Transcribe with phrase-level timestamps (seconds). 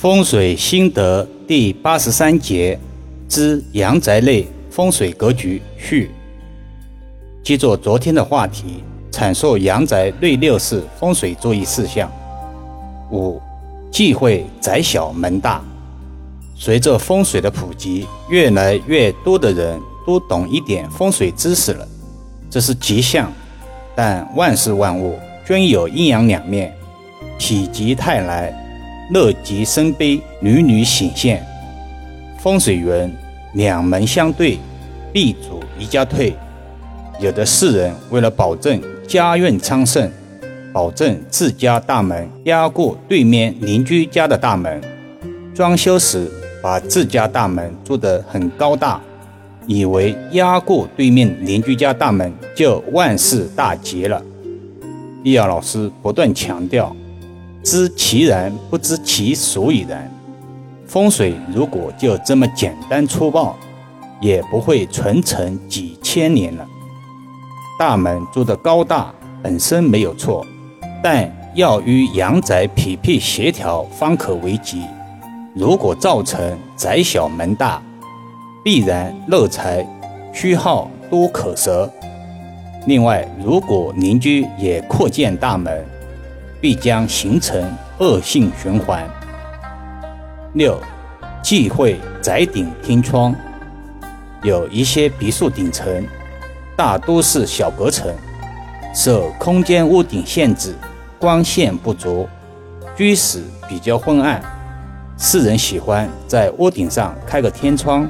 [0.00, 2.78] 风水心得第八十三节
[3.28, 6.12] 之阳宅内风水格局序。
[7.42, 12.08] 接着昨天的话题，阐述阳宅内六式风水注意事项。
[13.10, 13.42] 五、
[13.90, 15.60] 忌讳宅小门大。
[16.54, 21.84] 随着风水的普及，越来越多的人都懂一点风水知识了，
[22.48, 23.32] 这是吉象。
[23.96, 26.72] 但万事万物均有阴阳两面，
[27.36, 28.67] 否极泰来。
[29.10, 31.42] 乐极生悲，屡屡显现。
[32.38, 33.10] 风水云：
[33.54, 34.58] 两门相对，
[35.12, 36.36] 必主一家退。
[37.18, 40.10] 有的世人为了保证家运昌盛，
[40.72, 44.80] 保证自家大门压过对面邻居家的大门，
[45.54, 46.30] 装修时
[46.62, 49.00] 把自家大门做得很高大，
[49.66, 54.22] 以为压过对面邻居家大门就万事大吉了。
[55.24, 56.94] 易遥老师不断强调。
[57.68, 60.10] 知其然，不知其所以然。
[60.86, 63.54] 风水如果就这么简单粗暴，
[64.22, 66.66] 也不会传承几千年了。
[67.78, 70.46] 大门做的高大本身没有错，
[71.02, 74.82] 但要与阳宅匹配协调方可为吉。
[75.54, 77.82] 如果造成宅小门大，
[78.64, 79.86] 必然漏财
[80.32, 81.92] 虚耗多可舍。
[82.86, 85.84] 另外，如果邻居也扩建大门，
[86.60, 87.62] 必将形成
[87.98, 89.08] 恶性循环。
[90.54, 90.80] 六，
[91.42, 93.34] 忌讳宅顶天窗。
[94.42, 96.06] 有一些别墅顶层，
[96.76, 98.12] 大多是小隔层，
[98.94, 100.74] 受空间屋顶限制，
[101.18, 102.28] 光线不足，
[102.96, 104.40] 居室比较昏暗。
[105.16, 108.08] 世人喜欢在屋顶上开个天窗，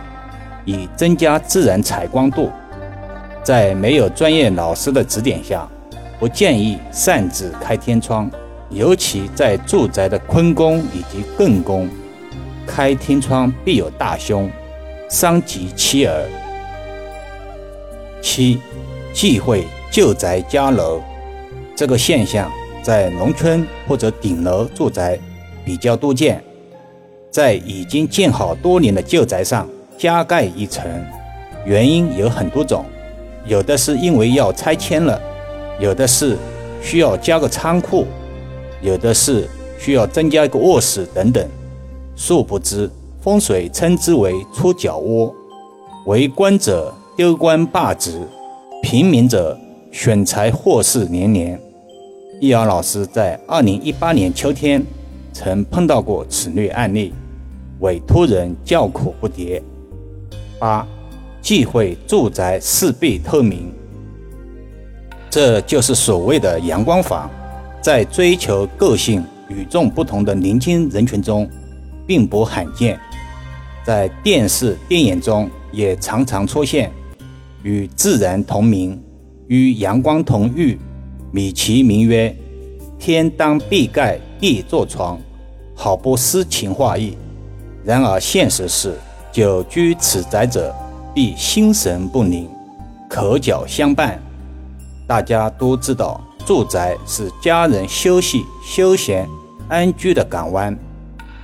[0.66, 2.50] 以增加自然采光度。
[3.42, 5.66] 在没有专业老师的指点下。
[6.18, 8.30] 不建议擅自开天窗，
[8.70, 11.88] 尤其在住宅的坤宫以及艮宫，
[12.66, 14.50] 开天窗必有大凶，
[15.08, 16.24] 伤及妻儿。
[18.20, 18.58] 七，
[19.12, 21.00] 忌讳旧宅加楼，
[21.76, 22.50] 这个现象
[22.82, 25.16] 在农村或者顶楼住宅
[25.64, 26.42] 比较多见，
[27.30, 30.84] 在已经建好多年的旧宅上加盖一层，
[31.64, 32.84] 原因有很多种，
[33.46, 35.20] 有的是因为要拆迁了。
[35.78, 36.36] 有的是
[36.82, 38.04] 需要加个仓库，
[38.82, 41.48] 有的是需要增加一个卧室等等。
[42.16, 42.90] 殊不知，
[43.20, 45.32] 风水称之为出脚窝，
[46.06, 48.20] 为官者丢官罢职，
[48.82, 49.56] 平民者
[49.92, 51.60] 选财祸事连连。
[52.40, 54.84] 易遥老师在二零一八年秋天
[55.32, 57.12] 曾碰到过此类案例，
[57.80, 59.62] 委托人叫苦不迭。
[60.58, 60.84] 八，
[61.40, 63.72] 忌讳住宅四壁透明。
[65.30, 67.30] 这就是所谓的阳光房，
[67.82, 71.48] 在追求个性、与众不同的年轻人群中，
[72.06, 72.98] 并不罕见。
[73.84, 76.90] 在电视、电影中也常常出现，
[77.62, 79.00] 与自然同名，
[79.46, 80.78] 与阳光同浴，
[81.30, 82.34] 美其名曰
[82.98, 85.18] “天当壁盖，地作床”，
[85.74, 87.16] 好不诗情画意。
[87.84, 88.94] 然而现实是，
[89.30, 90.74] 久居此宅者，
[91.14, 92.48] 必心神不宁，
[93.08, 94.20] 口角相伴。
[95.08, 99.26] 大家都知道，住宅是家人休息、休闲、
[99.66, 100.78] 安居的港湾，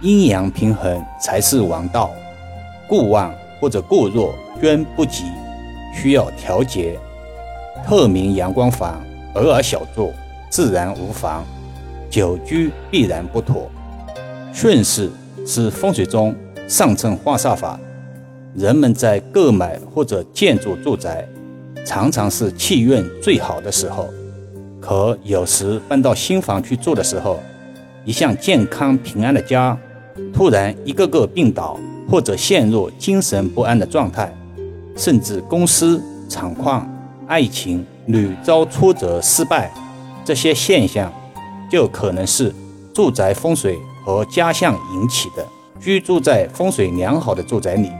[0.02, 2.10] 阴阳平衡才是王道。
[2.86, 5.24] 过旺或者过弱均不吉，
[5.94, 6.98] 需要调节。
[7.86, 9.02] 透明阳光房
[9.34, 10.12] 偶尔小住
[10.50, 11.42] 自然无妨，
[12.10, 13.70] 久居必然不妥。
[14.52, 15.10] 顺势
[15.46, 16.36] 是风水中
[16.68, 17.80] 上乘化煞法，
[18.54, 21.26] 人们在购买或者建筑住宅。
[21.84, 24.08] 常常是气运最好的时候，
[24.80, 27.38] 可有时搬到新房去住的时候，
[28.04, 29.76] 一向健康平安的家，
[30.32, 31.78] 突然一个个病倒，
[32.10, 34.34] 或者陷入精神不安的状态，
[34.96, 36.90] 甚至公司、厂矿、
[37.26, 39.70] 爱情屡遭挫折失败，
[40.24, 41.12] 这些现象
[41.70, 42.54] 就可能是
[42.94, 45.46] 住宅风水和家相引起的。
[45.80, 47.90] 居住在风水良好的住宅里，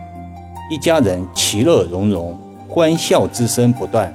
[0.71, 2.39] 一家人其乐融融。
[2.69, 4.13] 欢笑之声不断，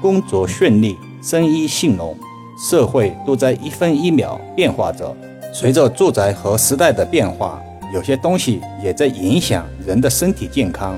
[0.00, 2.16] 工作顺利，生意兴隆，
[2.56, 5.14] 社会都在一分一秒变化着。
[5.52, 7.60] 随着住宅和时代的变化，
[7.92, 10.96] 有些东西也在影响人的身体健康。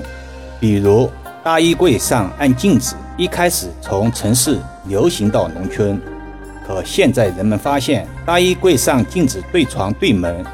[0.59, 1.09] 比如
[1.43, 5.99] 大衣柜上按镜子，一开始从城市流行到农村，
[6.65, 10.45] 可现在人们发现，大衣柜上镜子对床对门，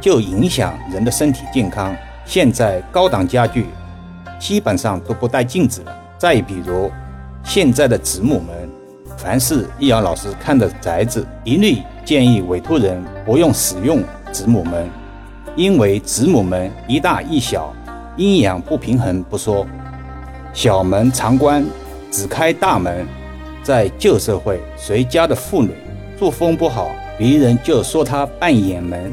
[0.00, 1.96] 就影响人的身体健康。
[2.26, 3.66] 现在高档家具。
[4.44, 5.96] 基本上都不带镜子了。
[6.18, 6.92] 再比如，
[7.42, 8.68] 现在的子母门，
[9.16, 14.86] 凡是易遥老师看的宅子，一律建议委托人不用使用子母门，
[15.56, 17.72] 因为子母们一大一小，
[18.18, 19.66] 阴阳不平衡不说，
[20.52, 21.64] 小门常关，
[22.10, 23.06] 只开大门。
[23.62, 25.70] 在旧社会，谁家的妇女
[26.18, 29.10] 作风不好，别人就说她半掩门。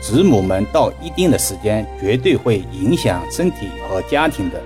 [0.00, 4.60] 子母们到一定的时间，绝对会影响身体和家庭的。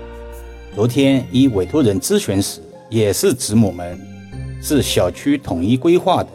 [0.75, 3.99] 昨天一委托人咨询时，也是子母们，
[4.61, 6.29] 是小区统一规划的，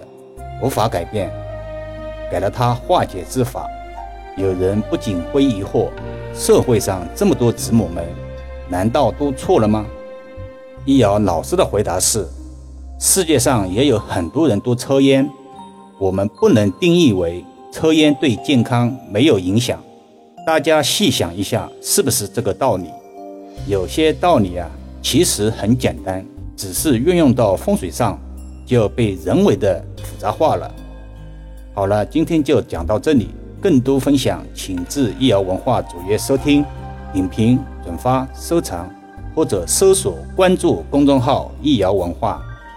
[0.62, 1.31] 无法改变，
[2.31, 3.69] 给了他化解之法。
[4.37, 5.88] 有人不仅会疑惑：
[6.34, 8.04] 社会上这么多子母们，
[8.69, 9.87] 难道都错了吗？
[10.84, 12.26] 易遥老师的回答是。
[12.98, 15.28] 世界上也有很多人都抽烟，
[15.98, 19.82] 我们不能定义为抽烟对健康没有影响。
[20.46, 22.86] 大家细想一下，是不是这个道理？
[23.66, 24.70] 有些道理啊，
[25.02, 26.24] 其实很简单，
[26.56, 28.18] 只是运用到风水上，
[28.64, 30.72] 就被人为的复杂化了。
[31.74, 33.28] 好了，今天就讲到这里，
[33.60, 36.64] 更多分享请至易瑶文化主页收听、
[37.12, 38.88] 点评、转发、收藏，
[39.34, 42.40] 或者搜索关注公众号“易瑶文化”。